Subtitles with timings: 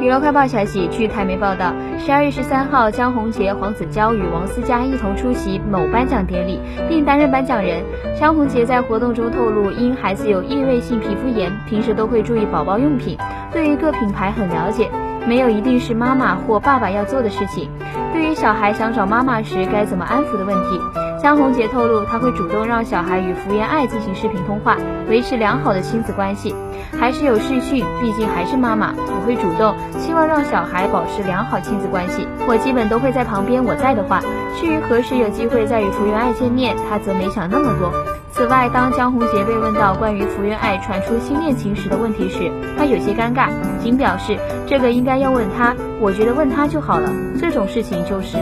[0.00, 7.82] 娱乐快报消息，据台媒报道，十二月十三号，江宏杰、黄子佼与王思佳一同出席某颁奖典礼，并担任颁奖人。
[8.18, 13.16] 江宏杰在活动中透露，因孩子有异位性皮肤炎，平时都会注意宝宝用品，
[13.52, 14.90] 对于各品牌很了解，
[15.26, 17.70] 没有一定是妈妈或爸爸要做的事情。
[18.12, 20.80] 对于小孩想找妈妈时该怎么安抚的问题，
[21.24, 24.76] 江宏杰透露，他会主动让小孩与福原爱进行视频通话，
[25.08, 26.54] 维持良好的亲子关系。
[27.00, 32.28] 还是有视讯，毕竟还是妈妈，我会主动，希望让小孩保持良好亲子关系。
[32.46, 34.20] 我基本都会在旁边，我在的话。
[34.60, 37.90] 至于何时有机会再与福原爱见面，他则没想那么多。
[38.30, 43.48] 此外，当江宏杰被问到关于福原爱传出新恋情时的问题时，他有些尴尬，
[43.82, 47.10] 仅表示这个应该要问他，我觉得问他就好了，
[47.40, 48.36] 这种事情就是。